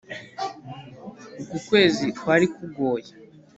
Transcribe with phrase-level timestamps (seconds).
[1.41, 3.09] uku kwezi kwari kugoye